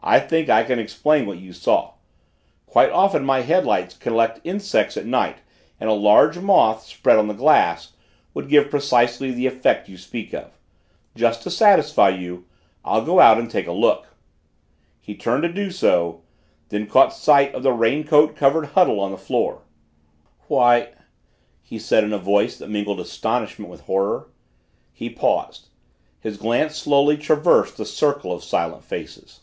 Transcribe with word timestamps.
"I 0.00 0.20
think 0.20 0.48
I 0.48 0.62
can 0.62 0.78
explain 0.78 1.26
what 1.26 1.36
you 1.38 1.52
saw. 1.52 1.92
Quite 2.64 2.88
often 2.90 3.26
my 3.26 3.42
headlights 3.42 3.94
collect 3.94 4.40
insects 4.42 4.96
at 4.96 5.04
night 5.04 5.40
and 5.78 5.90
a 5.90 5.92
large 5.92 6.38
moth, 6.38 6.84
spread 6.84 7.18
on 7.18 7.28
the 7.28 7.34
glass, 7.34 7.92
would 8.32 8.48
give 8.48 8.70
precisely 8.70 9.32
the 9.32 9.46
effect 9.46 9.86
you 9.86 9.98
speak 9.98 10.32
of. 10.32 10.56
Just 11.14 11.42
to 11.42 11.50
satisfy 11.50 12.08
you, 12.08 12.46
I'll 12.86 13.04
go 13.04 13.20
out 13.20 13.38
and 13.38 13.50
take 13.50 13.66
a 13.66 13.72
look." 13.72 14.06
He 14.98 15.14
turned 15.14 15.42
to 15.42 15.52
do 15.52 15.70
so. 15.70 16.22
Then 16.70 16.82
he 16.84 16.86
caught 16.86 17.12
sight 17.12 17.54
of 17.54 17.62
the 17.62 17.74
raincoat 17.74 18.34
covered 18.34 18.68
huddle 18.68 19.00
on 19.00 19.10
the 19.10 19.18
floor. 19.18 19.62
"Why" 20.46 20.88
he 21.60 21.78
said 21.78 22.02
in 22.02 22.14
a 22.14 22.18
voice 22.18 22.56
that 22.56 22.70
mingled 22.70 22.98
astonishment 23.00 23.70
with 23.70 23.82
horror. 23.82 24.30
He 24.90 25.10
paused. 25.10 25.68
His 26.18 26.38
glance 26.38 26.76
slowly 26.76 27.18
traversed 27.18 27.76
the 27.76 27.84
circle 27.84 28.32
of 28.32 28.42
silent 28.42 28.84
faces. 28.84 29.40